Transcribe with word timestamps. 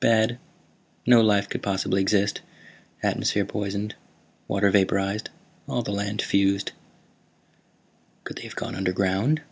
"Bad. 0.00 0.38
No 1.06 1.20
life 1.20 1.48
could 1.48 1.62
possibly 1.62 2.02
exist. 2.02 2.40
Atmosphere 3.04 3.44
poisoned, 3.44 3.94
water 4.48 4.68
vaporized, 4.68 5.30
all 5.68 5.82
the 5.82 5.92
land 5.92 6.20
fused." 6.20 6.72
"Could 8.24 8.38
they 8.38 8.42
have 8.42 8.56
gone 8.56 8.74
underground?" 8.74 9.42